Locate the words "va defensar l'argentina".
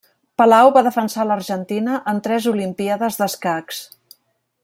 0.77-1.99